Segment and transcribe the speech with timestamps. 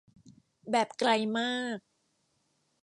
[0.71, 1.77] แบบไกลมาก